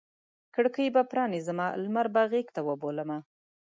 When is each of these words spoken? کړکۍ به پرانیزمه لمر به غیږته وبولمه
کړکۍ 0.55 0.87
به 0.95 1.01
پرانیزمه 1.11 1.67
لمر 1.83 2.07
به 2.13 2.21
غیږته 2.31 2.59
وبولمه 2.67 3.17